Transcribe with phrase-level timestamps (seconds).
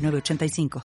[0.00, 0.82] 985.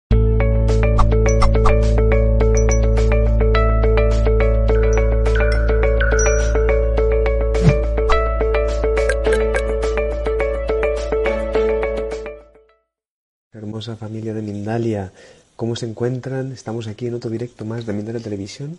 [13.53, 15.13] Hermosa familia de Mindalia,
[15.57, 16.53] ¿cómo se encuentran?
[16.53, 18.79] Estamos aquí en otro directo más de Mindalia Televisión.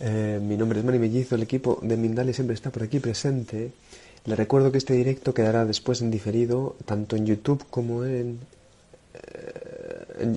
[0.00, 3.72] Eh, mi nombre es Mani Mellizo, el equipo de Mindalia siempre está por aquí presente.
[4.24, 8.38] Les recuerdo que este directo quedará después en diferido, tanto en YouTube como en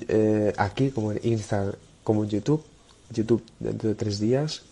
[0.08, 2.64] eh, aquí como en Instagram, como en YouTube,
[3.10, 4.62] YouTube dentro de tres días.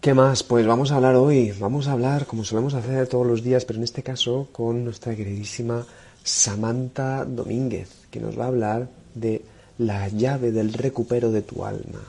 [0.00, 0.44] ¿Qué más?
[0.44, 3.78] Pues vamos a hablar hoy, vamos a hablar como solemos hacer todos los días, pero
[3.78, 5.84] en este caso con nuestra queridísima
[6.22, 9.42] Samantha Domínguez, que nos va a hablar de
[9.78, 12.00] la llave del recupero de tu alma.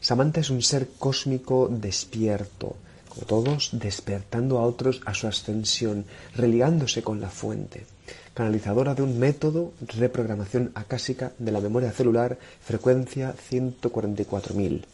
[0.00, 2.76] Samantha es un ser cósmico despierto,
[3.08, 6.04] como todos, despertando a otros a su ascensión,
[6.34, 7.86] religándose con la fuente
[8.34, 14.84] canalizadora de un método reprogramación acásica de la memoria celular, frecuencia 144.000.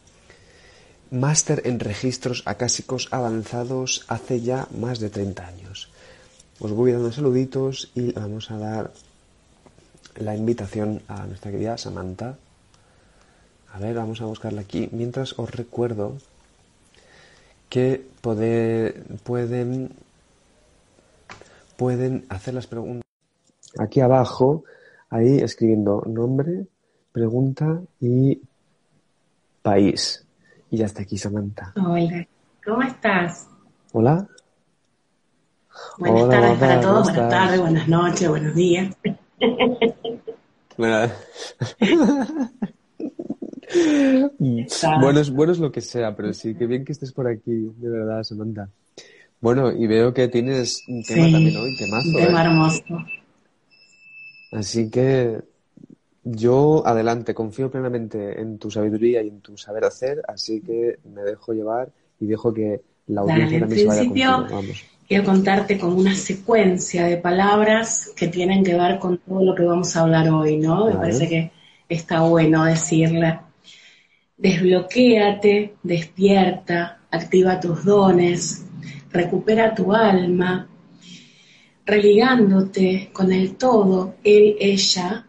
[1.10, 5.90] Máster en registros acásicos avanzados hace ya más de 30 años.
[6.58, 8.92] Os voy dando saluditos y vamos a dar
[10.16, 12.36] la invitación a nuestra querida Samantha.
[13.72, 14.88] A ver, vamos a buscarla aquí.
[14.92, 16.18] Mientras os recuerdo
[17.68, 19.90] que pueden,
[21.82, 23.02] pueden hacer las preguntas
[23.76, 24.62] aquí abajo,
[25.10, 26.68] ahí escribiendo nombre,
[27.10, 28.40] pregunta y
[29.62, 30.24] país.
[30.70, 31.72] Y ya está aquí Samantha.
[31.74, 32.24] Hola,
[32.64, 33.48] ¿cómo estás?
[33.90, 34.28] Hola.
[35.98, 38.96] Buenas tardes para todos, buenas tardes, buenas noches, buenos días.
[45.00, 47.72] bueno, es, bueno es lo que sea, pero sí, que bien que estés por aquí,
[47.76, 48.68] de verdad, Samantha.
[49.42, 52.08] Bueno, y veo que tienes un tema también hoy, temazo.
[52.10, 52.46] Un tema ¿eh?
[52.46, 52.84] hermoso.
[54.52, 55.40] Así que
[56.22, 61.22] yo adelante, confío plenamente en tu sabiduría y en tu saber hacer, así que me
[61.22, 64.46] dejo llevar y dejo que la audiencia también se vaya contigo.
[64.48, 64.84] Vamos.
[65.08, 69.64] Quiero contarte como una secuencia de palabras que tienen que ver con todo lo que
[69.64, 70.86] vamos a hablar hoy, ¿no?
[70.86, 71.50] Me parece que
[71.88, 73.44] está bueno decirla.
[74.36, 78.66] Desbloquéate, despierta, activa tus dones,
[79.12, 80.68] recupera tu alma,
[81.84, 85.26] religándote con el todo, él, ella,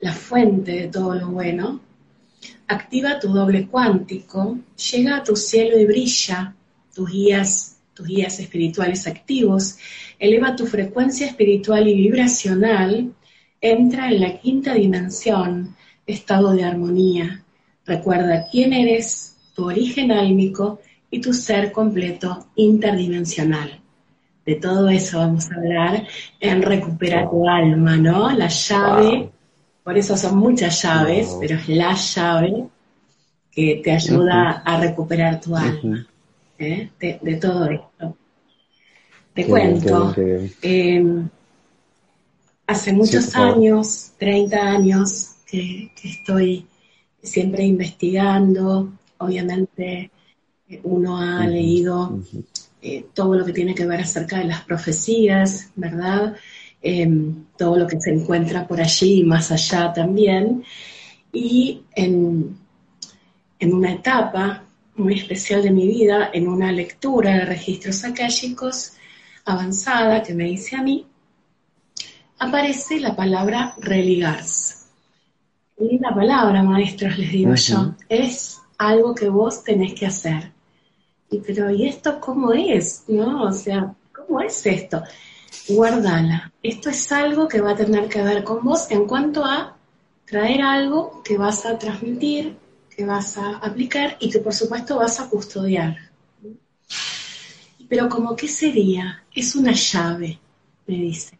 [0.00, 1.80] la fuente de todo lo bueno,
[2.68, 4.58] activa tu doble cuántico,
[4.92, 6.54] llega a tu cielo y brilla,
[6.94, 9.76] tus guías, tus guías espirituales activos,
[10.18, 13.14] eleva tu frecuencia espiritual y vibracional,
[13.60, 15.74] entra en la quinta dimensión,
[16.06, 17.42] estado de armonía.
[17.84, 23.80] Recuerda quién eres, tu origen álmico y tu ser completo interdimensional.
[24.44, 26.06] De todo eso vamos a hablar
[26.38, 28.30] en Recupera tu alma, ¿no?
[28.30, 29.30] La llave,
[29.82, 32.66] por eso son muchas llaves, pero es la llave
[33.50, 36.06] que te ayuda a recuperar tu alma,
[36.58, 36.90] ¿eh?
[37.00, 38.16] de, todo esto.
[39.32, 40.14] Te cuento,
[40.62, 41.28] em,
[42.66, 46.66] hace muchos años, 30 años, que, estoy
[47.22, 50.10] siempre investigando, obviamente
[50.82, 52.20] uno ha leído
[52.82, 56.36] eh, todo lo que tiene que ver acerca de las profecías, ¿verdad?
[56.82, 60.64] Em, todo lo que se encuentra por allí y más allá también.
[61.32, 62.56] Y en,
[63.58, 64.64] en una etapa
[64.96, 68.92] muy especial de mi vida, en una lectura de registros akáshicos
[69.44, 71.06] avanzada que me hice a mí,
[72.38, 74.86] aparece la palabra religarse.
[75.78, 80.55] Y la palabra, maestros, les digo yo, es algo que vos tenés que hacer
[81.30, 83.04] y pero ¿y esto cómo es?
[83.08, 83.44] ¿No?
[83.44, 85.02] O sea, ¿cómo es esto?
[85.68, 86.52] Guardala.
[86.62, 89.76] Esto es algo que va a tener que ver con vos en cuanto a
[90.24, 92.56] traer algo que vas a transmitir,
[92.94, 95.96] que vas a aplicar y que por supuesto vas a custodiar.
[97.88, 99.24] Pero como qué sería?
[99.34, 100.38] Es una llave,
[100.86, 101.38] me dice.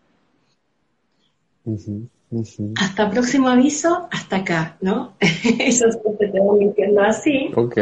[2.80, 5.16] Hasta próximo aviso, hasta acá, ¿no?
[5.20, 5.86] Eso
[6.18, 7.50] te tengo mintiendo así.
[7.54, 7.78] Ok.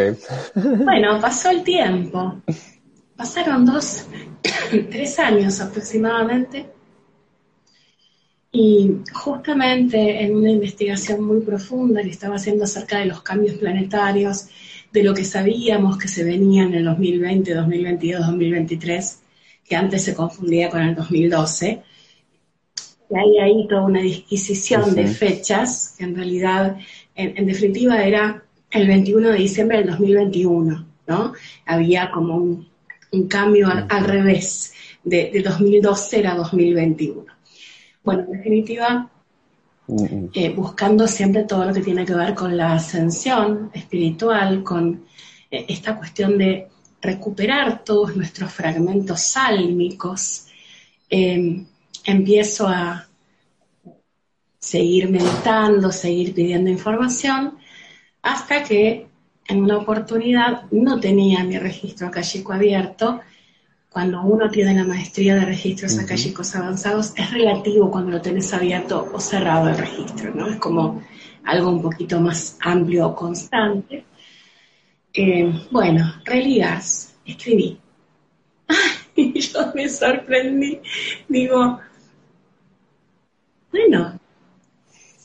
[0.55, 2.43] bueno, pasó el tiempo.
[3.17, 4.07] Pasaron dos,
[4.91, 6.67] tres años aproximadamente.
[8.53, 14.49] Y justamente en una investigación muy profunda que estaba haciendo acerca de los cambios planetarios,
[14.93, 19.23] de lo que sabíamos que se venía en el 2020, 2022, 2023,
[19.65, 21.83] que antes se confundía con el 2012,
[23.11, 26.77] y hay ahí toda una disquisición de fechas, que en realidad,
[27.15, 31.33] en, definitiva, era el 21 de diciembre del 2021, ¿no?
[31.67, 32.69] Había como un,
[33.29, 34.73] cambio al, revés,
[35.05, 37.25] de, de 2012 era 2021.
[38.03, 39.09] Bueno, en definitiva,
[40.33, 45.05] eh, buscando siempre todo lo que tiene que ver con la ascensión espiritual, con
[45.51, 46.69] eh, esta cuestión de
[47.03, 50.47] recuperar todos nuestros fragmentos sálmicos,
[51.11, 51.67] em,
[52.05, 53.07] empiezo a
[54.59, 57.59] seguir meditando, seguir pidiendo información,
[58.23, 59.07] hasta que
[59.47, 63.21] en una oportunidad no tenía mi registro acálico abierto
[63.95, 69.09] cuando uno tiene la maestría de registros uh avanzados, es relativo cuando lo tenés abierto
[69.15, 70.49] o cerrado el registro, ¿no?
[70.49, 71.01] Es como
[71.45, 74.05] algo un poquito más amplio o constante.
[75.13, 77.79] Eh, bueno, religas, escribí.
[79.15, 80.81] y yo me sorprendí.
[81.29, 81.79] Digo,
[83.75, 84.21] bueno,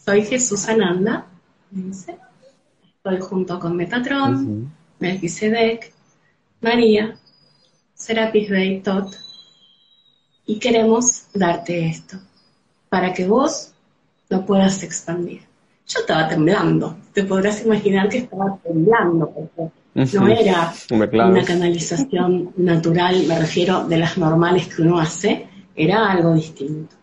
[0.04, 1.28] soy Jesús Ananda.
[1.72, 5.94] Estoy junto con Metatron, Melquisedec,
[6.60, 7.16] María,
[7.94, 9.16] Serapis Bey Tot,
[10.48, 12.18] y queremos darte esto,
[12.90, 13.72] para que vos
[14.30, 15.42] lo puedas expandir.
[15.88, 19.72] Yo estaba temblando, te podrás imaginar que estaba temblando, porque
[20.18, 26.34] no era una canalización natural, me refiero de las normales que uno hace, era algo
[26.34, 26.99] distinto.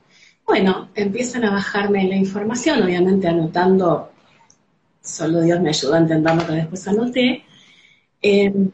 [0.46, 4.12] Bueno, empiezan a bajarme la información, obviamente anotando,
[5.02, 7.44] solo Dios me ayuda a entender lo que después anoté.
[8.22, 8.70] Eh,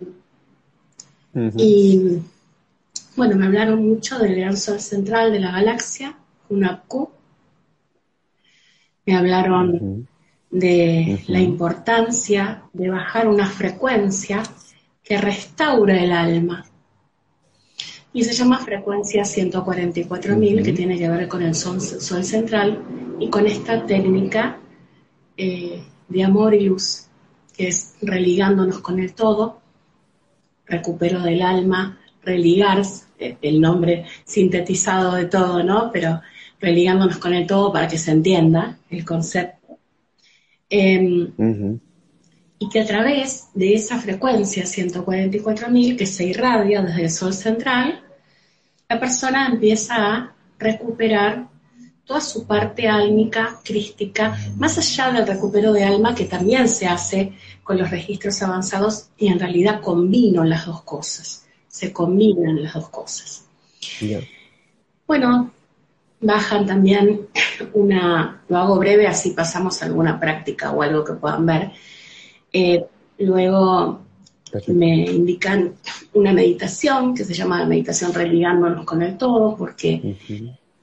[1.56, 2.20] y
[3.16, 6.16] bueno, me hablaron mucho del gran sol central de la galaxia,
[6.50, 7.08] UNAPQ.
[9.06, 10.06] Me hablaron
[10.50, 14.42] de la importancia de bajar una frecuencia
[15.02, 16.64] que restaura el alma.
[18.12, 22.82] Y se llama frecuencia 144.000, que tiene que ver con el sol, central
[23.18, 24.58] y con esta técnica
[25.36, 27.06] eh, de amor y luz,
[27.56, 29.60] que es religándonos con el todo
[30.66, 32.82] recupero del alma, religar,
[33.18, 35.90] eh, el nombre sintetizado de todo, ¿no?
[35.92, 36.20] Pero
[36.60, 39.78] religándonos con el todo para que se entienda el concepto.
[40.70, 41.32] Em,
[42.58, 48.01] y que a través de esa frecuencia 144.000 que se irradia desde el Sol central,
[48.92, 51.46] la persona empieza a recuperar
[52.04, 57.32] toda su parte álmica, crística, más allá del recupero de alma que también se hace
[57.64, 62.90] con los registros avanzados y en realidad combino las dos cosas, se combinan las dos
[62.90, 63.46] cosas.
[65.06, 65.50] Bueno,
[66.20, 67.28] bajan también
[67.72, 71.70] una, lo hago breve, así pasamos a alguna práctica o algo que puedan ver.
[72.52, 72.84] Eh,
[73.16, 74.02] luego
[74.68, 75.74] me indican
[76.14, 80.16] una meditación que se llama meditación religándonos con el todo, porque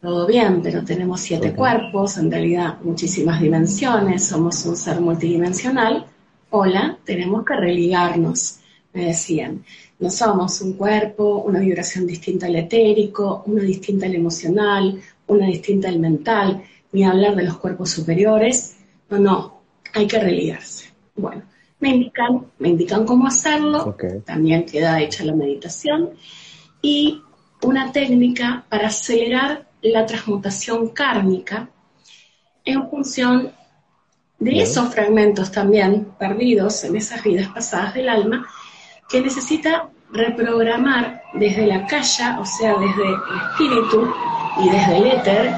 [0.01, 6.05] todo bien, pero tenemos siete cuerpos, en realidad muchísimas dimensiones, somos un ser multidimensional.
[6.51, 8.59] Hola, tenemos que religarnos,
[8.93, 9.63] me decían.
[9.99, 15.89] No somos un cuerpo, una vibración distinta al etérico, una distinta al emocional, una distinta
[15.89, 16.63] al mental,
[16.93, 18.77] ni hablar de los cuerpos superiores.
[19.09, 19.61] No, no,
[19.93, 20.85] hay que religarse.
[21.15, 21.43] Bueno,
[21.79, 23.95] me indican, me indican cómo hacerlo,
[24.25, 26.11] también queda hecha la meditación.
[26.81, 27.21] Y
[27.61, 31.69] una técnica para acelerar la transmutación kármica
[32.65, 33.51] en función
[34.39, 38.47] de esos fragmentos también perdidos en esas vidas pasadas del alma
[39.09, 44.13] que necesita reprogramar desde la calla, o sea, desde el espíritu
[44.61, 45.51] y desde el éter,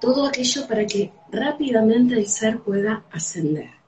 [0.00, 3.79] todo aquello para que rápidamente el ser pueda ascender.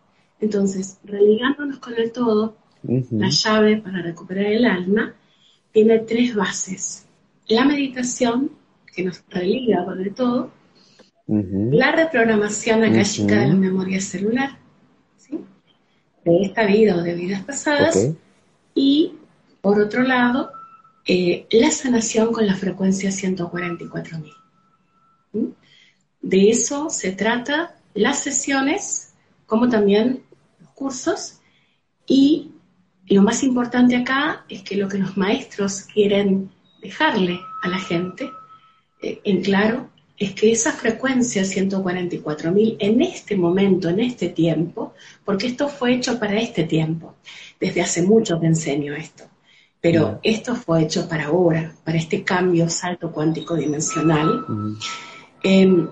[0.43, 5.15] Entonces, religándonos con el todo, la llave para recuperar el alma
[5.71, 7.07] tiene tres bases.
[7.47, 8.51] La meditación,
[8.93, 10.51] que nos religa con el todo,
[11.29, 14.59] la reprogramación akáshica de la memoria celular,
[16.25, 18.11] de esta vida o de vidas pasadas,
[18.75, 19.15] y
[19.61, 20.51] por otro lado,
[21.07, 25.55] eh, la sanación con la frecuencia 144.000.
[26.21, 29.15] De eso se trata las sesiones,
[29.47, 30.25] como también
[30.75, 31.41] cursos,
[32.07, 32.53] y
[33.07, 36.51] lo más importante acá es que lo que los maestros quieren
[36.81, 38.31] dejarle a la gente
[39.03, 45.49] eh, en claro es que esa frecuencia 144.000 en este momento, en este tiempo, porque
[45.49, 47.17] esto fue hecho para este tiempo,
[47.59, 49.25] desde hace mucho que enseño esto,
[49.81, 54.45] pero esto fue hecho para ahora, para este cambio salto cuántico dimensional,
[55.43, 55.89] Em,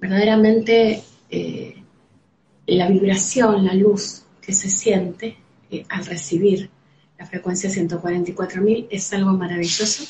[0.00, 1.82] verdaderamente eh,
[2.74, 5.36] la vibración, la luz que se siente
[5.70, 6.70] eh, al recibir
[7.18, 10.04] la frecuencia 144.000 es algo maravilloso,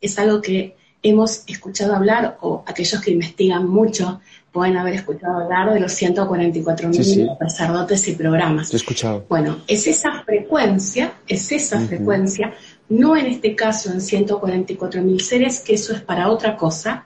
[0.00, 4.20] es algo que hemos escuchado hablar, o aquellos que investigan mucho
[4.50, 8.72] pueden haber escuchado hablar de los 144.000 sacerdotes y programas.
[8.72, 9.26] He escuchado.
[9.28, 12.54] Bueno, es esa frecuencia, es esa frecuencia,
[12.88, 17.04] no en este caso en 144.000 seres, que eso es para otra cosa,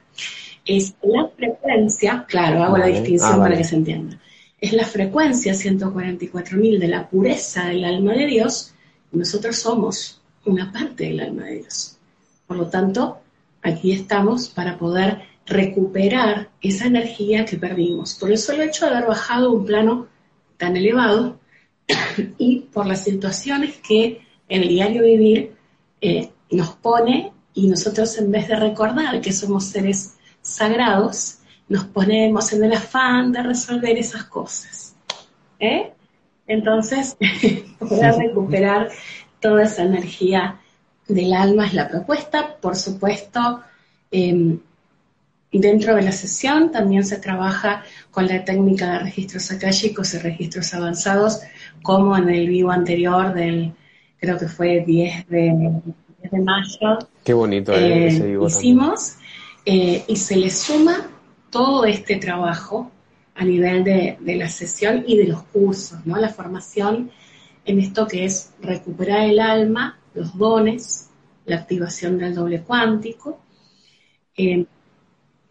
[0.65, 4.21] es la frecuencia, claro, hago la distinción ah, para que se entienda,
[4.61, 8.75] es la frecuencia 144.000 de la pureza del alma de Dios,
[9.13, 11.97] nosotros somos una parte del alma de Dios.
[12.47, 13.21] Por lo tanto,
[13.63, 19.09] aquí estamos para poder recuperar esa energía que perdimos por el solo hecho de haber
[19.09, 20.09] bajado un plano
[20.57, 21.41] tan elevado
[22.39, 25.55] y por las situaciones que en el diario vivir
[26.01, 31.39] eh, nos pone y nosotros en vez de recordar que somos seres sagrados,
[31.71, 34.97] nos ponemos en el afán de resolver esas cosas.
[35.61, 35.93] ¿eh?
[36.47, 37.17] Entonces,
[37.79, 38.89] poder recuperar
[39.39, 40.59] toda esa energía
[41.07, 42.57] del alma es la propuesta.
[42.61, 43.61] Por supuesto,
[44.11, 44.59] em,
[45.53, 50.75] dentro de la sesión también se trabaja con la técnica de registros akáshicos y registros
[50.75, 51.41] avanzados,
[51.85, 53.73] como en el vivo anterior del,
[54.19, 55.53] creo que fue 10 de,
[56.33, 56.99] mayo.
[57.23, 59.19] Qué bonito eh, ese vivo Hicimos,
[59.65, 61.11] eh, y se le suma
[61.51, 62.91] todo este trabajo
[63.35, 66.17] a nivel de, de, la sesión y de los cursos, ¿no?
[66.17, 67.11] La formación
[67.65, 71.11] en esto que es recuperar el alma los dones,
[71.47, 73.41] la activación del doble cuántico.
[74.37, 74.65] Eh,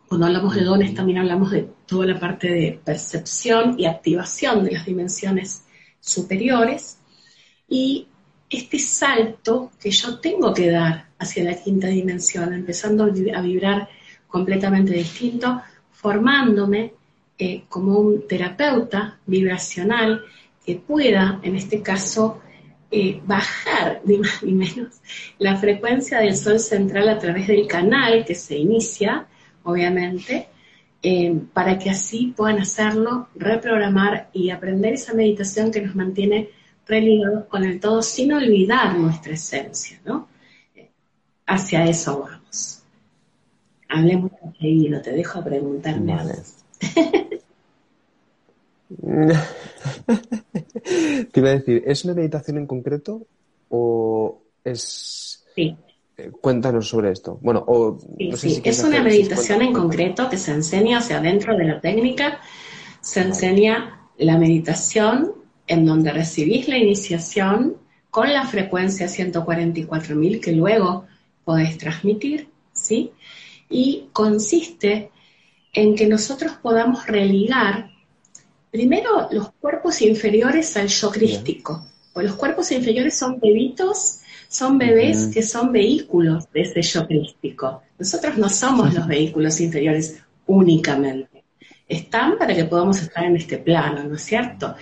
[0.08, 4.72] cuando hablamos de dones también hablamos de toda la parte de percepción y activación de
[4.72, 5.66] las dimensiones
[6.00, 6.98] superiores.
[7.68, 8.08] Y
[8.50, 13.90] este salto que yo tengo que dar hacia la quinta dimensión, empezando a vibrar
[14.28, 15.62] completamente distinto,
[16.02, 16.94] formándome
[17.38, 20.24] eh, como un terapeuta vibracional
[20.66, 22.42] que pueda, en este caso,
[22.90, 25.02] eh, bajar ni más ni menos
[25.38, 29.28] la frecuencia del sol central a través del canal que se inicia,
[29.64, 30.48] obviamente,
[31.04, 36.50] eh, para que así puedan hacerlo, reprogramar y aprender esa meditación que nos mantiene
[36.88, 40.28] religados con el todo sin olvidar nuestra esencia, ¿no?
[41.46, 42.39] Hacia eso vamos.
[43.90, 46.36] Hablemos seguido, te dejo preguntarme vale.
[51.32, 53.22] Te iba a decir, ¿es una meditación en concreto
[53.70, 55.44] o es...
[55.56, 55.76] Sí.
[56.18, 57.40] Eh, cuéntanos sobre esto.
[57.42, 58.00] Bueno, o...
[58.36, 62.40] sí, es una meditación en concreto que se enseña, o sea, dentro de la técnica,
[63.02, 65.34] se enseña la meditación
[65.68, 67.78] en donde recibís la iniciación
[68.10, 71.06] con la frecuencia 144.000 que luego
[71.46, 73.12] podés transmitir, ¿sí?
[73.70, 75.12] Y consiste
[75.74, 77.90] en que nosotros podamos religar
[78.72, 81.86] Primero, los cuerpos inferiores al yo crístico.
[82.16, 87.82] los cuerpos inferiores son bebitos, son bebés que son vehículos de ese yo crístico.
[87.98, 91.44] Nosotros no somos los vehículos inferiores únicamente.
[91.88, 94.76] Están para que podamos estar en este plano, ¿no es cierto?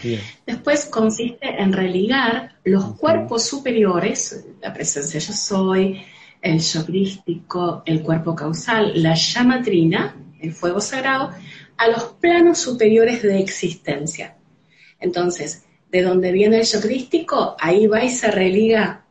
[0.45, 6.01] Después consiste en religar los cuerpos superiores, la presencia yo soy,
[6.41, 11.31] el yo crístico, el cuerpo causal, la llama trina, el fuego sagrado,
[11.77, 14.35] a los planos superiores de existencia.
[14.99, 19.05] Entonces, de donde viene el yo crístico, ahí va y se religa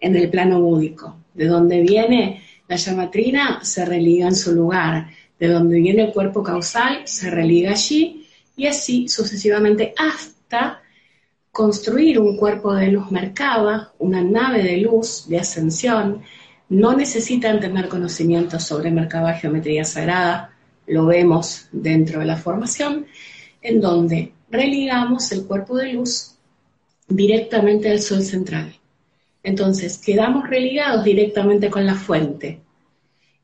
[0.00, 1.16] en el plano búdico.
[1.34, 5.08] De donde viene la llamatrina, se religa en su lugar.
[5.38, 8.26] De donde viene el cuerpo causal, se religa allí.
[8.56, 10.82] Y así sucesivamente hasta
[11.50, 16.22] construir un cuerpo de luz mercada, una nave de luz de ascensión.
[16.68, 20.52] No necesitan tener conocimientos sobre Merkaba, geometría sagrada,
[20.86, 23.06] lo vemos dentro de la formación,
[23.62, 26.36] en donde religamos el cuerpo de luz
[27.08, 28.74] directamente al sol central.
[29.42, 32.60] Entonces, quedamos religados directamente con la fuente.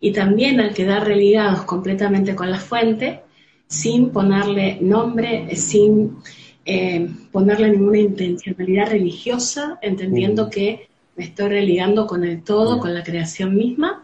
[0.00, 3.20] Y también al quedar religados completamente con la fuente,
[3.68, 6.16] sin ponerle nombre, sin
[6.64, 13.02] eh, ponerle ninguna intencionalidad religiosa, entendiendo que me estoy religando con el todo, con la
[13.02, 14.02] creación misma,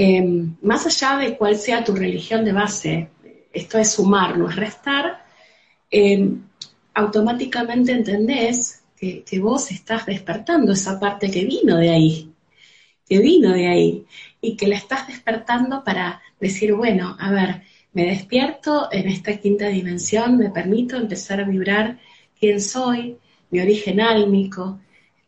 [0.00, 3.08] Em, más allá de cuál sea tu religión de base,
[3.52, 5.26] esto es sumar, no es restar,
[5.90, 6.40] em,
[6.94, 12.32] automáticamente entendés que, vos estás despertando esa parte que vino de ahí,
[13.08, 14.06] que vino de ahí,
[14.40, 19.66] y que la estás despertando para decir, bueno, a ver, me despierto en esta quinta
[19.66, 21.98] dimensión, me permito empezar a vibrar
[22.38, 23.16] quién soy,
[23.50, 24.78] mi origen álmico,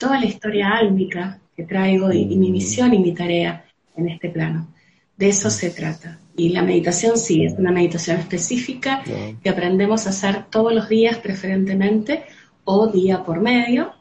[0.01, 4.69] toda la historia álmica que traigo y mi misión y mi tarea en este plano.
[5.15, 6.19] De eso se trata.
[6.35, 9.03] Y la meditación sí, es una meditación específica
[9.43, 12.25] que aprendemos a hacer todos los días preferentemente
[12.65, 13.93] o día por medio,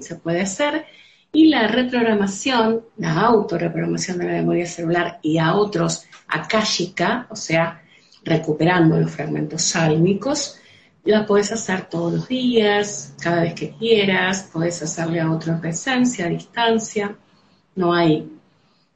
[0.00, 0.84] se puede hacer.
[1.32, 7.82] Y la reprogramación, la autorreprogramación de la memoria celular y a otros akashica, o sea,
[8.24, 10.60] recuperando los fragmentos sálmicos,
[11.06, 16.26] la puedes hacer todos los días, cada vez que quieras, puedes hacerle a otra presencia,
[16.26, 17.16] a distancia,
[17.76, 18.28] no hay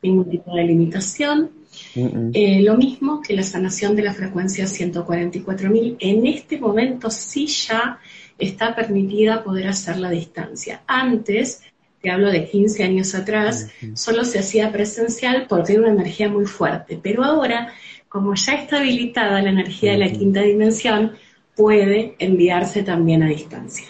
[0.03, 1.51] ningún tipo de limitación.
[1.95, 7.99] Eh, lo mismo que la sanación de la frecuencia 144.000, en este momento sí ya
[8.39, 10.83] está permitida poder hacerla a distancia.
[10.87, 11.63] Antes,
[12.01, 16.47] te hablo de 15 años atrás, solo se hacía presencial porque era una energía muy
[16.47, 17.73] fuerte, pero ahora,
[18.09, 21.13] como ya está habilitada la energía de la quinta dimensión,
[21.61, 23.85] puede enviarse también a distancia.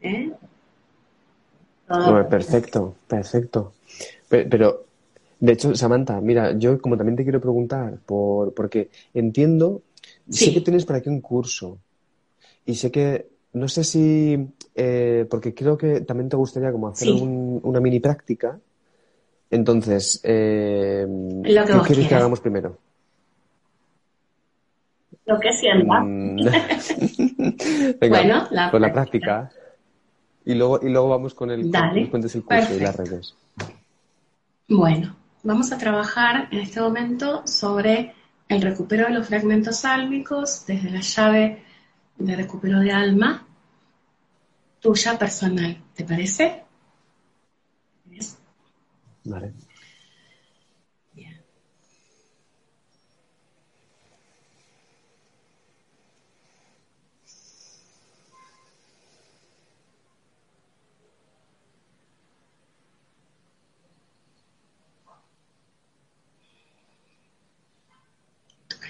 [0.00, 0.32] ¿Eh?
[2.28, 3.74] perfecto, perfecto.
[4.28, 4.86] Pero,
[5.38, 9.82] de hecho, Samantha, mira, yo como también te quiero preguntar, por, porque entiendo,
[10.28, 11.78] sé que tienes por aquí un curso
[12.66, 17.12] y sé que, no sé si, eh, porque creo que también te gustaría como hacer
[17.12, 18.58] una mini práctica.
[19.48, 21.06] Entonces, eh,
[21.44, 22.89] ¿qué quieres que hagamos primero?
[25.30, 26.00] Lo que sienta.
[26.00, 26.36] Mm.
[28.10, 29.50] bueno, la con la práctica.
[30.44, 32.02] Y luego, y luego vamos con el, Dale.
[32.02, 33.36] el curso y las redes.
[34.68, 38.14] Bueno, vamos a trabajar en este momento sobre
[38.48, 41.62] el recupero de los fragmentos sálmicos desde la llave
[42.18, 43.46] de recupero de alma
[44.80, 45.76] tuya personal.
[45.94, 46.64] ¿Te parece?
[49.24, 49.52] Vale.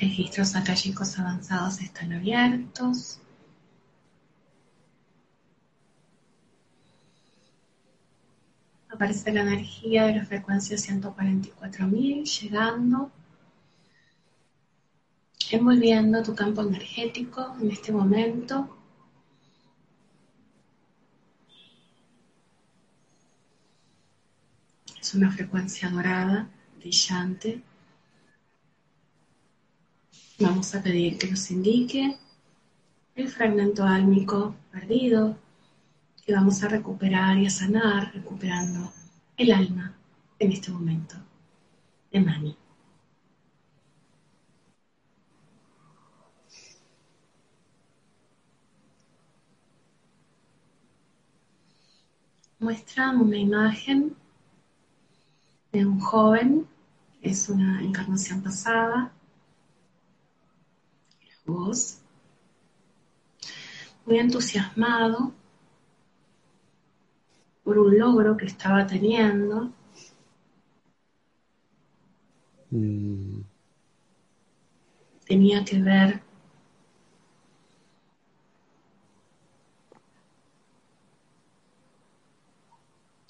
[0.01, 3.21] Registros acálicos avanzados están abiertos.
[8.89, 13.11] Aparece la energía de la frecuencia 144.000 llegando,
[15.51, 18.77] envolviendo tu campo energético en este momento.
[25.01, 26.49] Es una frecuencia dorada,
[26.79, 27.63] brillante.
[30.43, 32.17] Vamos a pedir que nos indique
[33.15, 35.37] el fragmento álmico perdido
[36.25, 38.91] que vamos a recuperar y a sanar, recuperando
[39.37, 39.95] el alma
[40.39, 41.17] en este momento
[42.11, 42.57] de Mani.
[52.61, 54.17] Muestra una imagen
[55.71, 56.67] de un joven,
[57.21, 59.13] es una encarnación pasada,
[64.07, 65.33] muy entusiasmado
[67.63, 69.73] por un logro que estaba teniendo.
[72.71, 73.43] Mm.
[75.27, 76.23] Tenía que ver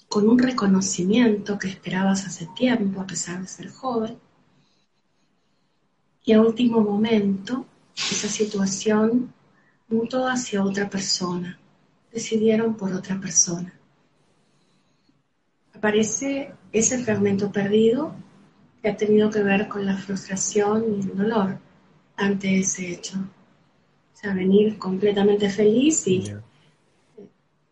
[0.07, 4.17] con un reconocimiento que esperabas hace tiempo, a pesar de ser joven.
[6.25, 9.33] Y a último momento esa situación
[9.87, 11.59] mutó hacia otra persona,
[12.11, 13.73] decidieron por otra persona.
[15.73, 18.13] Aparece ese fragmento perdido
[18.81, 21.59] que ha tenido que ver con la frustración y el dolor
[22.15, 23.17] ante ese hecho.
[23.17, 26.31] O sea, venir completamente feliz y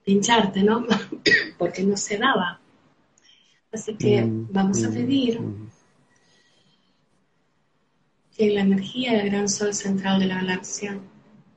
[0.04, 0.86] pincharte, ¿no?
[1.58, 2.60] Porque no se daba.
[3.72, 5.69] Así que mm, vamos a mm, pedir mm
[8.40, 10.98] que la energía del gran sol central de la galaxia,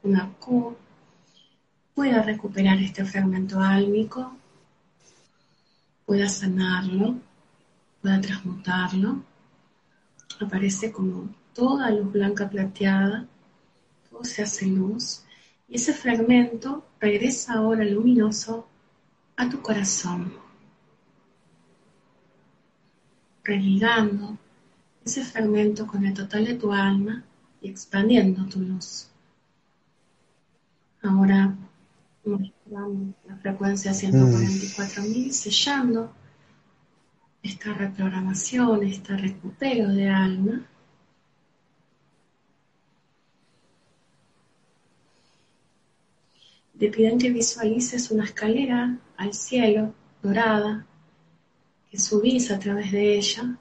[0.03, 0.77] una Q,
[1.95, 4.37] pueda recuperar este fragmento álmico,
[6.05, 7.21] pueda sanarlo,
[8.01, 9.23] pueda transmutarlo.
[10.40, 13.29] Aparece como toda luz blanca plateada,
[14.11, 15.23] todo se hace luz,
[15.68, 18.66] y ese fragmento regresa ahora luminoso
[19.37, 20.33] a tu corazón,
[23.45, 24.37] religando
[25.05, 27.25] ese fragmento con el total de tu alma
[27.61, 29.09] y expandiendo tu luz.
[31.03, 31.57] Ahora
[32.25, 36.12] mostramos la frecuencia 144.000, sellando
[37.43, 40.67] esta reprogramación, este recupero de alma.
[46.79, 50.87] Te piden que visualices una escalera al cielo dorada,
[51.91, 53.57] que subís a través de ella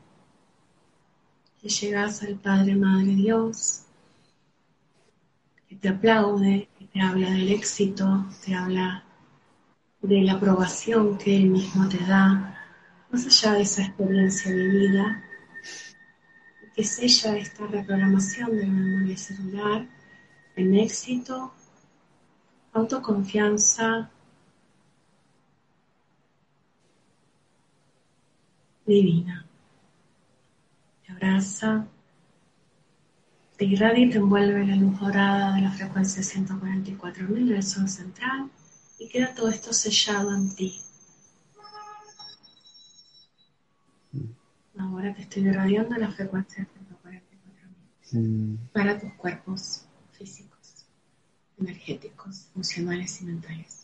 [1.62, 3.84] que llegas al Padre, Madre Dios,
[5.70, 9.04] que te aplaude, que te habla del éxito, te habla
[10.02, 12.58] de la aprobación que Él mismo te da,
[13.12, 15.24] más allá de esa experiencia de vida,
[16.76, 19.88] que sella esta reprogramación de la memoria celular
[20.56, 21.54] en éxito,
[22.74, 24.10] autoconfianza,
[28.86, 29.51] divina.
[31.22, 31.86] Te abraza,
[33.56, 38.50] te irradia y te envuelve la luz dorada de la frecuencia 144.000 del sol central
[38.98, 40.82] y queda todo esto sellado en ti.
[44.80, 46.68] Ahora te estoy irradiando la frecuencia
[47.04, 48.56] 144.000 mm.
[48.74, 50.88] para tus cuerpos físicos,
[51.60, 53.81] energéticos, funcionales y mentales.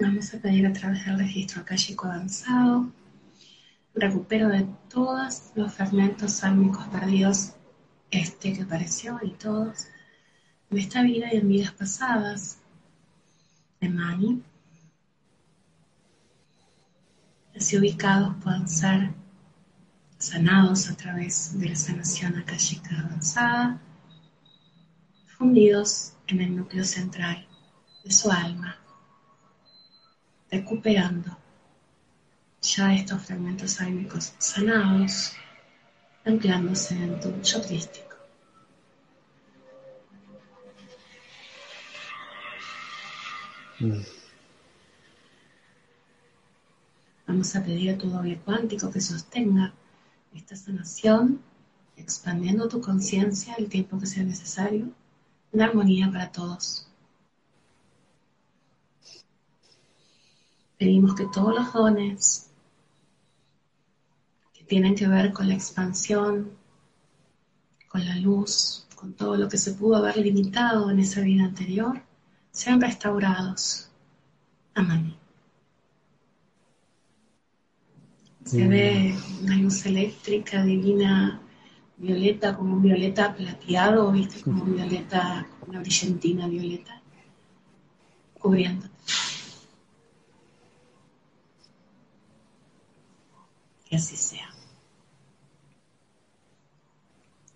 [0.00, 2.92] Vamos a pedir a través del registro acálico avanzado
[3.94, 7.54] recupero de todos los fragmentos sálmicos perdidos,
[8.10, 9.86] este que apareció y todos,
[10.70, 12.58] en esta vida y en vidas pasadas,
[13.80, 14.42] de Mani.
[17.56, 19.14] Así ubicados puedan ser
[20.24, 23.78] sanados a través de la sanación akashica avanzada,
[25.36, 27.46] fundidos en el núcleo central
[28.02, 28.78] de su alma,
[30.50, 31.36] recuperando
[32.62, 35.32] ya estos fragmentos álmicos sanados,
[36.24, 38.16] anclándose en tu yo crístico.
[43.80, 44.00] Mm.
[47.26, 49.74] Vamos a pedir a tu doble cuántico que sostenga
[50.34, 51.40] esta sanación,
[51.96, 54.88] expandiendo tu conciencia el tiempo que sea necesario,
[55.52, 56.88] en armonía para todos.
[60.76, 62.50] Pedimos que todos los dones
[64.52, 66.50] que tienen que ver con la expansión,
[67.88, 72.02] con la luz, con todo lo que se pudo haber limitado en esa vida anterior,
[72.50, 73.88] sean restaurados.
[74.74, 75.13] Amén.
[78.44, 81.40] Se ve una luz eléctrica divina,
[81.96, 84.42] violeta, como un violeta plateado, ¿viste?
[84.42, 87.00] Como un violeta, una brillantina violeta,
[88.38, 88.86] cubriendo.
[93.88, 94.50] Que así sea.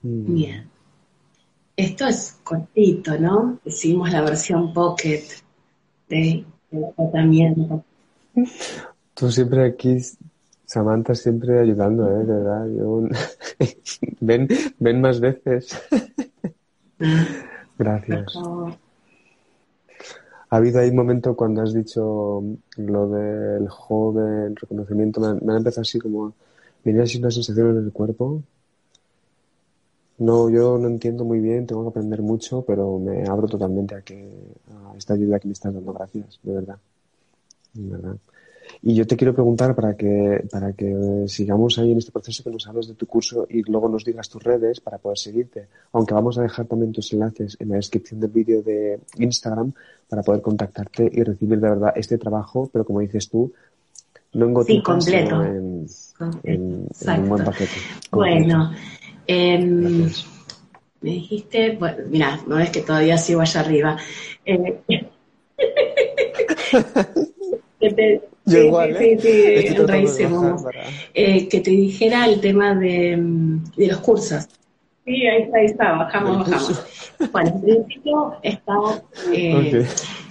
[0.02, 0.34] Mm.
[0.34, 0.70] Bien.
[1.76, 3.60] Esto es cortito, ¿no?
[3.64, 5.22] Hicimos la versión pocket
[6.08, 6.46] del
[6.96, 7.84] tratamiento.
[9.14, 9.96] Tú siempre aquí
[10.68, 12.26] Samantha siempre ayudando, ¿eh?
[12.26, 12.66] De verdad.
[14.20, 14.46] ven,
[14.78, 15.80] ven más veces.
[17.78, 18.36] Gracias.
[20.50, 22.44] Ha habido ahí un momento cuando has dicho
[22.76, 26.34] lo del joven, reconocimiento, me, ha empezado así como,
[26.84, 28.42] venía así una sensación en el cuerpo.
[30.18, 34.02] No, yo no entiendo muy bien, tengo que aprender mucho, pero me abro totalmente a
[34.02, 34.28] que
[34.70, 35.94] a esta ayuda que me estás dando.
[35.94, 36.78] Gracias, de verdad.
[37.72, 38.16] De verdad.
[38.82, 42.50] Y yo te quiero preguntar para que, para que sigamos ahí en este proceso que
[42.50, 45.68] nos hables de tu curso y luego nos digas tus redes para poder seguirte.
[45.92, 49.72] Aunque vamos a dejar también tus enlaces en la descripción del vídeo de Instagram
[50.08, 53.52] para poder contactarte y recibir de verdad este trabajo, pero como dices tú,
[54.34, 55.42] no en gotitas, completo.
[55.42, 55.86] en,
[56.52, 57.70] un buen paquete.
[58.10, 58.72] Bueno,
[59.26, 60.10] em,
[61.00, 63.96] me dijiste, bueno, mira, no es que todavía sigo allá arriba.
[64.44, 64.80] Eh,
[68.48, 69.18] Yo igual, ¿eh?
[69.20, 69.28] Sí, sí,
[71.14, 73.16] eh, que te dijera el tema de,
[73.76, 74.48] de, los cursos.
[75.04, 76.84] Sí, ahí está, ahí está, bajamos, bajamos.
[77.32, 78.74] Bueno, en principio está
[79.32, 79.86] eh,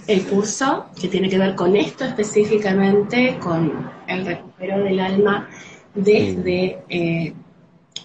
[0.06, 5.48] el curso que tiene que ver con esto específicamente, con el recupero del alma
[5.94, 7.34] desde eh,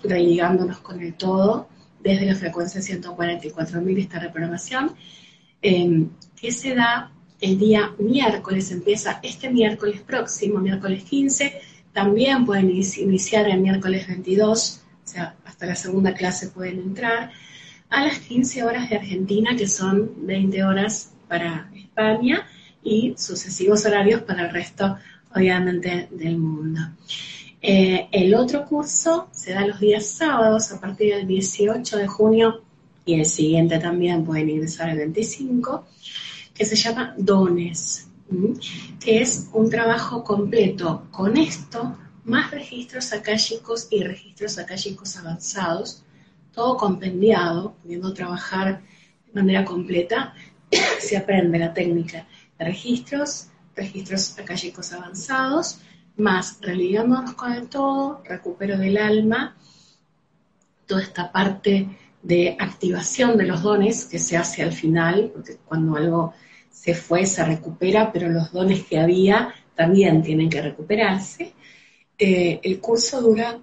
[0.04, 1.68] religándonos con el todo,
[2.02, 4.92] desde la frecuencia 144.000 esta reprogramación,
[5.62, 6.08] eh,
[6.40, 7.13] que se da
[7.44, 11.60] el día miércoles, empieza este miércoles próximo, miércoles 15,
[11.92, 17.32] también pueden iniciar el miércoles 22, o sea, hasta la segunda clase pueden entrar,
[17.90, 22.48] a las 15 horas de Argentina, que son 20 horas para España,
[22.82, 24.98] y sucesivos horarios para el resto,
[25.36, 26.80] obviamente, del mundo.
[27.62, 32.62] Eh, el otro curso se da los días sábados a partir del 18 de junio
[33.06, 35.86] y el siguiente también pueden ingresar el 25
[36.54, 38.08] que se llama Dones,
[39.00, 46.04] que es un trabajo completo con esto, más registros akáshicos y registros akáshicos avanzados,
[46.54, 48.82] todo compendiado, pudiendo trabajar
[49.28, 50.34] de manera completa,
[51.00, 55.80] se aprende la técnica de registros, registros akáshicos avanzados,
[56.16, 59.58] más religiándonos con el todo, recupero del alma,
[60.86, 65.98] toda esta parte de activación de los dones que se hace al final, porque cuando
[65.98, 66.34] algo
[66.72, 71.54] se fue se recupera, pero los dones que había también tienen que recuperarse.
[72.18, 73.60] Eh, el curso dura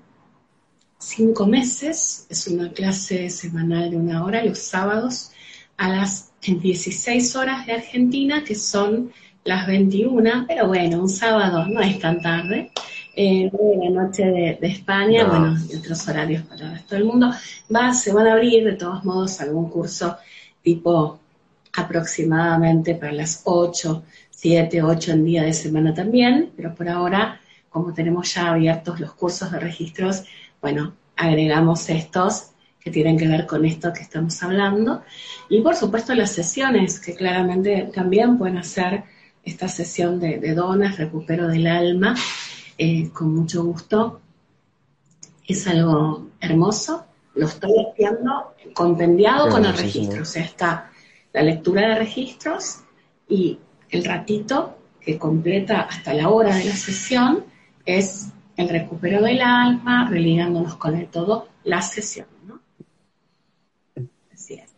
[0.98, 5.32] cinco meses, es una clase semanal de una hora, los sábados
[5.78, 9.12] a las 16 horas de Argentina, que son
[9.44, 12.70] las 21, pero bueno, un sábado no es tan tarde
[13.22, 17.30] eh, la noche de, España, bueno, y otros horarios para el resto del mundo,
[17.74, 20.16] va, se van a abrir de todos modos algún curso
[20.62, 21.20] tipo
[21.74, 27.92] aproximadamente para las 8, 7, 8 en día de semana también, pero por ahora, como
[27.92, 30.24] tenemos ya abiertos los cursos de registros,
[30.62, 35.02] bueno, agregamos estos que tienen que ver con esto que estamos hablando.
[35.50, 39.04] Y por supuesto las sesiones, que claramente también pueden hacer
[39.44, 42.14] esta sesión de, de donas, recupero del alma,
[42.82, 44.22] eh, con mucho gusto.
[45.46, 47.04] Es algo hermoso.
[47.34, 50.22] Lo estoy haciendo compendiado con el registro.
[50.22, 50.90] O sea, está
[51.34, 52.78] la lectura de registros
[53.28, 53.58] y
[53.90, 57.44] el ratito que completa hasta la hora de la sesión
[57.84, 62.28] es el recupero del alma, religándonos con el todo la sesión.
[62.46, 62.60] ¿no?
[64.32, 64.70] Así es.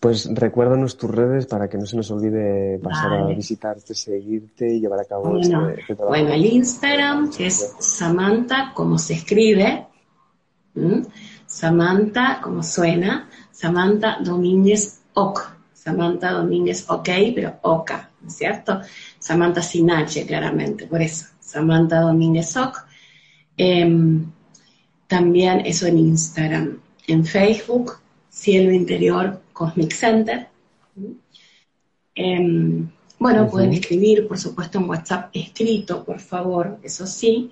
[0.00, 4.80] Pues recuérdanos tus redes para que no se nos olvide pasar a visitarte, seguirte y
[4.80, 9.86] llevar a cabo bueno, este, este Bueno, el Instagram es Samantha, como se escribe,
[11.44, 18.80] Samantha, como suena, Samantha Domínguez Oc, Samantha Domínguez OK, pero Oca, ¿no es cierto?
[19.18, 22.86] Samantha sin H, claramente, por eso, Samantha Domínguez Oc.
[23.54, 24.32] Em,
[25.06, 26.78] también eso en Instagram.
[27.06, 27.98] En Facebook,
[28.30, 30.48] Cielo Interior Cosmic Center.
[32.14, 37.50] Em, bueno, pueden escribir, por supuesto, en WhatsApp escrito, por favor, eso sí,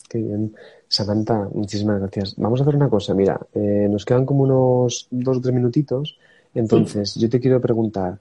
[0.09, 0.55] Qué bien.
[0.89, 2.37] Samantha, muchísimas gracias.
[2.39, 6.17] Vamos a hacer una cosa, mira, eh, nos quedan como unos dos o tres minutitos,
[6.55, 8.19] entonces yo te quiero preguntar,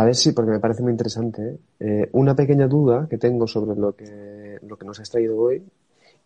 [0.00, 3.78] a ver si, porque me parece muy interesante, eh, una pequeña duda que tengo sobre
[3.78, 5.62] lo que, lo que nos has traído hoy.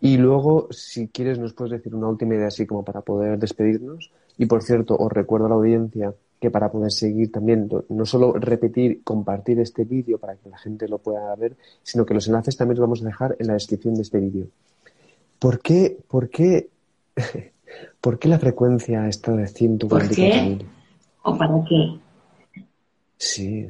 [0.00, 4.12] Y luego, si quieres, nos puedes decir una última idea así como para poder despedirnos.
[4.38, 8.34] Y por cierto, os recuerdo a la audiencia que para poder seguir también, no solo
[8.34, 12.56] repetir, compartir este vídeo para que la gente lo pueda ver, sino que los enlaces
[12.56, 14.46] también los vamos a dejar en la descripción de este vídeo.
[15.40, 16.68] ¿Por qué, por qué,
[18.00, 19.88] por qué la frecuencia está de 144.000?
[19.88, 20.58] ¿Por qué?
[21.24, 22.03] ¿O para qué?
[23.16, 23.66] Sí.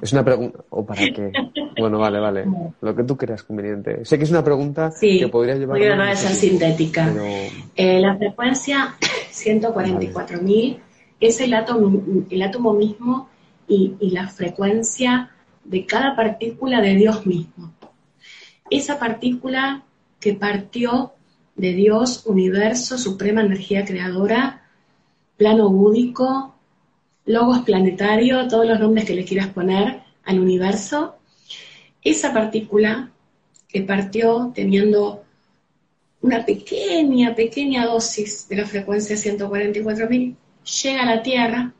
[0.00, 0.64] Es una pregunta.
[0.70, 1.32] ¿O para qué?
[1.78, 2.44] Bueno, vale, vale.
[2.80, 4.04] Lo que tú creas conveniente.
[4.04, 5.80] Sé que es una pregunta que podría llevar.
[6.00, 7.12] A ser sintética.
[7.74, 8.94] Eh, la frecuencia
[9.32, 10.78] 144.000
[11.20, 13.28] es el átomo, el átomo mismo
[13.68, 15.30] y, y la frecuencia
[15.64, 17.72] de cada partícula de Dios mismo.
[18.70, 19.82] Esa partícula
[20.20, 21.12] que partió
[21.56, 24.62] de Dios, universo, suprema energía creadora,
[25.36, 26.53] plano búdico,
[27.26, 31.16] logos planetario, todos los nombres que le quieras poner al universo,
[32.02, 33.10] esa partícula
[33.68, 35.24] que partió teniendo
[36.20, 40.36] una pequeña, pequeña dosis de la frecuencia 144.000,
[40.82, 41.72] llega a la Tierra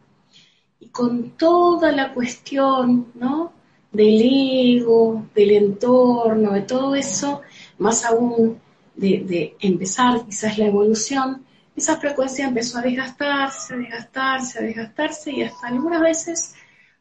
[0.80, 3.52] y con toda la cuestión, ¿no?
[3.92, 7.42] Del ego, del entorno, de todo eso,
[7.78, 8.58] más aún
[8.94, 11.44] de, de empezar quizás la evolución,
[11.76, 16.54] esa frecuencia empezó a desgastarse, a desgastarse, a desgastarse y hasta algunas veces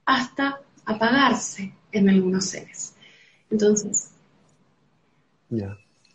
[0.06, 2.96] hasta apagarse en algunos seres.
[3.52, 4.12] Entonces,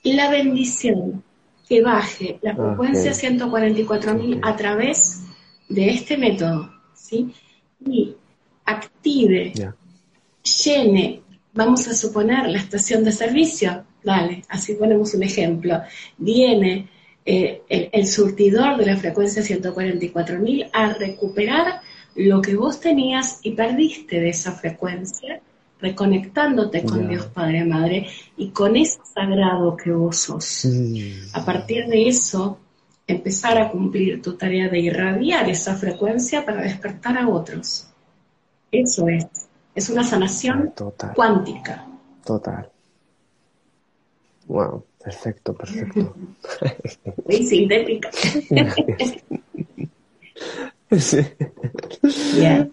[0.02, 1.22] la bendición
[1.68, 5.22] que baje la ah, frecuencia 144.000 a través
[5.68, 7.32] de este método, ¿sí?
[7.86, 8.16] Y
[8.64, 9.52] active,
[10.42, 15.80] llene, vamos a suponer la estación de servicio, dale, así ponemos un ejemplo,
[16.16, 16.88] viene
[17.30, 21.82] eh, el, surtidor de la frecuencia 144.000 a recuperar
[22.14, 25.42] lo que vos tenías y perdiste de esa frecuencia,
[25.78, 28.06] reconectándote con Dios Padre Madre
[28.38, 30.66] y con ese sagrado que vos sos.
[31.34, 32.60] A partir de eso,
[33.06, 37.88] empezar a cumplir tu tarea de irradiar esa frecuencia para despertar a otros.
[38.72, 39.26] Eso es.
[39.74, 40.72] Es una sanación
[41.14, 41.86] cuántica.
[42.24, 42.70] Total.
[44.48, 46.14] Wow, perfecto, perfecto.
[47.26, 48.10] Muy sintética.
[50.98, 51.18] sí.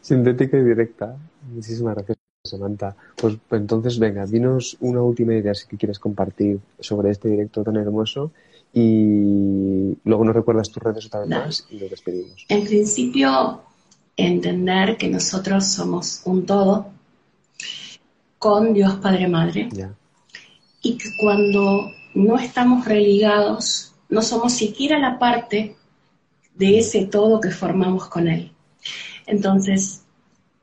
[0.02, 1.18] Sintética y directa.
[1.54, 2.96] Muchísimas gracias, Samantha.
[3.18, 7.76] Pues, pues, entonces, venga, dinos una última idea si quieres compartir sobre este directo tan
[7.76, 8.32] hermoso
[8.74, 12.46] y luego nos recuerdas tus redes otra vez más y nos despedimos.
[12.48, 13.62] En principio,
[14.16, 16.88] entender que nosotros somos un todo
[18.40, 19.70] con Dios Padre Madre
[20.86, 25.76] y que cuando no estamos religados, no somos siquiera la parte
[26.54, 28.52] de ese todo que formamos con Él.
[29.26, 30.04] Entonces,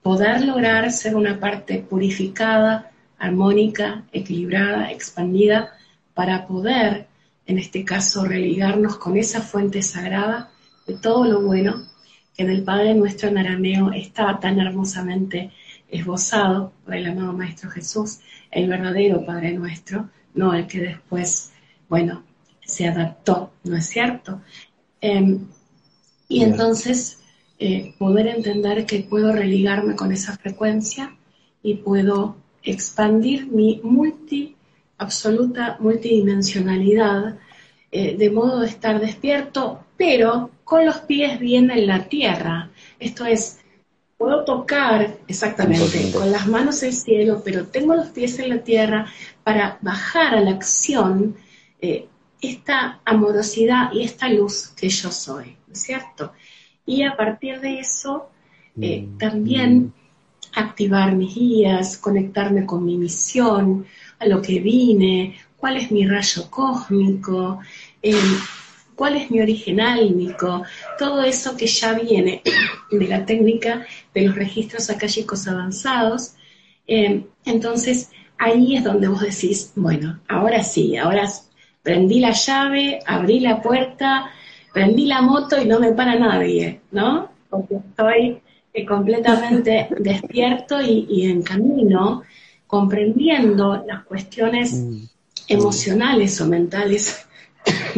[0.01, 5.73] poder lograr ser una parte purificada, armónica, equilibrada, expandida,
[6.15, 7.09] para poder,
[7.47, 10.53] en este caso, religarnos con esa fuente sagrada
[10.87, 11.83] de todo lo bueno
[12.37, 15.51] que en el Padre nuestro en arameo está tan hermosamente
[15.92, 18.18] esbozado por el amado Maestro Jesús,
[18.50, 21.52] el verdadero Padre nuestro, no el que después,
[21.88, 22.24] bueno,
[22.64, 24.40] se adaptó, ¿no es cierto?
[25.00, 25.46] Em,
[26.28, 27.20] y entonces
[27.59, 31.14] eh, poder entender que puedo religarme con esa frecuencia
[31.62, 34.57] y puedo expandir mi multi,
[34.98, 37.37] absoluta multidimensionalidad,
[37.90, 42.70] eh, de modo de estar despierto, pero con los pies bien en la tierra.
[42.98, 43.61] Esto es,
[44.23, 49.07] puedo tocar exactamente con las manos el cielo, pero tengo los pies en la tierra
[49.43, 51.35] para bajar a la acción
[51.81, 52.07] eh,
[52.41, 56.33] esta amorosidad y esta luz que yo soy, ¿no es cierto?
[56.87, 58.29] Y a partir de eso,
[58.81, 59.93] eh, mm, también mm.
[60.55, 63.87] activar mis guías, conectarme con mi misión,
[64.21, 67.59] a lo que vine, cuál es mi rayo cósmico,
[68.01, 68.15] eh,
[68.94, 70.62] cuál es mi origen álmico,
[70.98, 72.42] todo eso que ya viene
[72.90, 76.35] de la técnica de los registros acálicos avanzados.
[76.87, 81.28] Eh, entonces, ahí es donde vos decís, bueno, ahora sí, ahora
[81.83, 84.31] prendí la llave, abrí la puerta,
[84.72, 87.31] prendí la moto y no me para nadie, ¿no?
[87.48, 88.40] Porque estoy
[88.72, 92.22] eh, completamente despierto y, en camino,
[92.66, 95.05] comprendiendo las cuestiones mm.
[95.48, 97.26] emocionales o mentales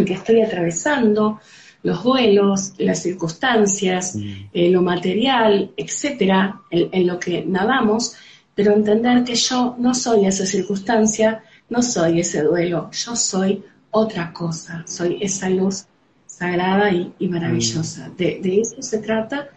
[0.07, 1.41] que estoy atravesando,
[1.85, 4.33] los vuelos, las circunstancias, mm.
[4.53, 8.17] eh, lo material, etcétera, en, lo que nadamos,
[8.55, 14.33] pero entender que yo no soy esa circunstancia, no soy ese duelo, yo soy otra
[14.33, 15.85] cosa, soy esa luz
[16.27, 18.09] sagrada y, maravillosa.
[18.09, 18.17] Mm.
[18.17, 19.49] De, eso se trata,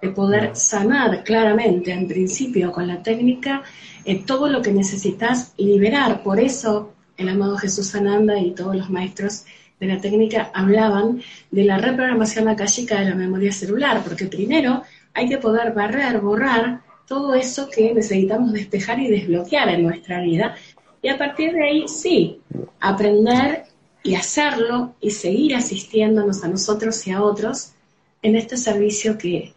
[0.00, 0.56] de poder mm.
[0.56, 3.62] sanar claramente, en principio, con la técnica,
[4.06, 6.22] eh, todo lo que necesitas liberar.
[6.22, 9.44] Por eso el amado Jesús Ananda y todos los maestros
[9.80, 15.28] de la técnica hablaban de la reprogramación akáshica de la memoria celular, porque primero hay
[15.28, 20.54] que poder barrer, borrar todo eso que necesitamos despejar y desbloquear en nuestra vida.
[21.02, 22.40] Y a partir de ahí, sí,
[22.80, 23.64] aprender
[24.02, 27.72] y hacerlo y seguir asistiéndonos a nosotros y a otros
[28.22, 29.52] en este servicio que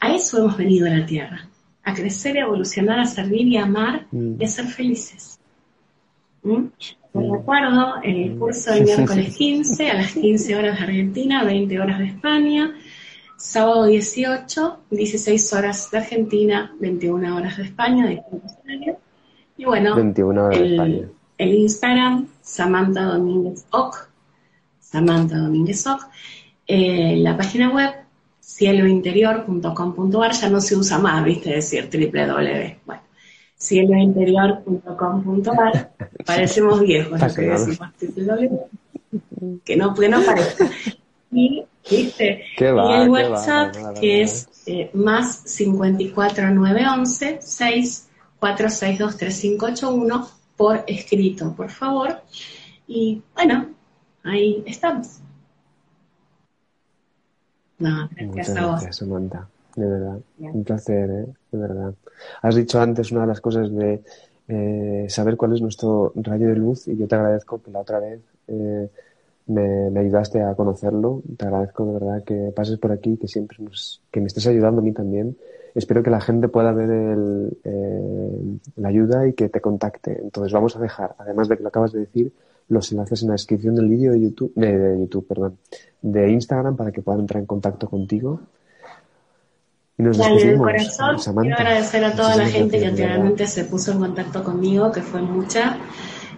[0.00, 1.48] a eso hemos venido a la Tierra,
[1.84, 5.38] a crecer, a evolucionar, a servir y a amar y a ser felices.
[6.42, 6.66] ¿Mm?
[7.14, 11.98] Me recuerdo el curso del miércoles 15 a las 15 horas de Argentina, 20 horas
[11.98, 12.74] de España,
[13.36, 18.22] sábado 18, 16 horas de Argentina, 21 horas de España, de
[19.58, 21.08] Y bueno, 21 horas el, de España.
[21.38, 24.08] el Instagram, Samantha Domínguez Oc,
[24.80, 26.06] Samantha Domínguez Oc,
[26.66, 27.92] eh, la página web,
[28.40, 32.78] cielointerior.com.ar, ya no se usa más, viste, decir www.
[32.86, 33.02] Bueno,
[33.62, 35.92] cielointerior.com.ar,
[36.26, 37.90] parecemos viejos, lo que decimos
[39.64, 40.70] que no, que no parezca.
[41.30, 42.44] Y, ¿viste?
[42.58, 52.22] y el WhatsApp, que es eh, más 54911 6462 3581 por escrito, por favor.
[52.86, 53.70] Y bueno,
[54.24, 55.20] ahí estamos.
[57.78, 59.48] No, gracias Muchas gracias, Samantha.
[59.76, 61.26] De verdad, un placer, ¿eh?
[61.50, 61.94] de verdad.
[62.42, 64.02] Has dicho antes una de las cosas de
[64.48, 68.00] eh, saber cuál es nuestro rayo de luz y yo te agradezco que la otra
[68.00, 68.88] vez eh,
[69.46, 71.22] me, ayudaste a conocerlo.
[71.36, 74.80] Te agradezco de verdad que pases por aquí, que siempre nos, que me estés ayudando
[74.80, 75.36] a mí también
[75.74, 80.18] espero que la gente pueda ver el, eh, la ayuda y que te contacte.
[80.22, 82.32] Entonces vamos a dejar, además de que lo acabas de decir,
[82.68, 85.58] los enlaces en la descripción del vídeo de YouTube, de, YouTube, perdón,
[86.00, 88.40] de Instagram para que puedan entrar en contacto contigo.
[90.02, 93.92] Y nos Dale, de corazón, quiero agradecer a toda la gente que anteriormente se puso
[93.92, 95.78] en contacto conmigo, que fue mucha,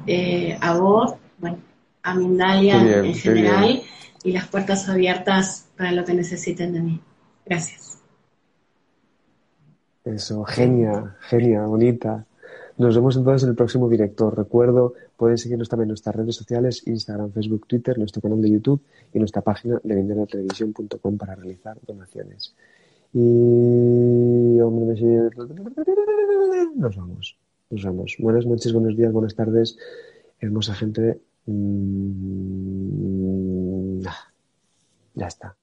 [0.06, 1.56] eh, a vos, bueno,
[2.02, 3.80] a Mindalia en general,
[4.22, 7.00] y las puertas abiertas para lo que necesiten de mí.
[7.46, 8.02] Gracias.
[10.04, 12.26] Eso, genia, genia, bonita.
[12.76, 14.36] Nos vemos entonces en el próximo director.
[14.36, 18.82] Recuerdo, pueden seguirnos también en nuestras redes sociales, Instagram, Facebook, Twitter, nuestro canal de YouTube
[19.14, 22.54] y nuestra página de venderatelevisión.com para realizar donaciones.
[23.16, 24.58] Y
[26.76, 27.38] nos vamos,
[27.70, 28.16] nos vamos.
[28.18, 29.78] Buenas noches, buenos días, buenas tardes,
[30.40, 31.20] hermosa gente.
[31.46, 34.00] Mm,
[35.14, 35.56] ya está.